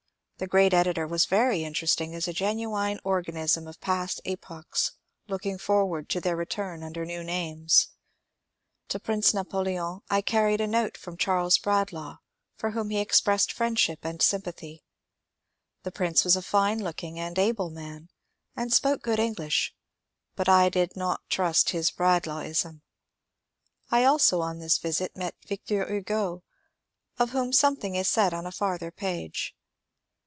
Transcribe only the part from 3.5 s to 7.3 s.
of past epochs looking forward to their return under new